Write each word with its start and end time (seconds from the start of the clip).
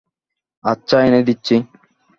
আচ্ছা, 0.63 0.97
এনে 1.03 1.21
দিচ্ছি। 1.23 1.55